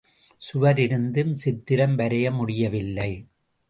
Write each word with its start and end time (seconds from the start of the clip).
சுவர் 0.37 0.79
இருந்தும் 0.79 1.33
சித்திரம் 1.33 1.97
வரைய 1.97 2.31
முடியவில்லை. 2.31 3.11